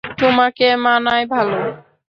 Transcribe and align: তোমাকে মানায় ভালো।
তোমাকে 0.19 0.67
মানায় 0.85 1.25
ভালো। 1.33 1.59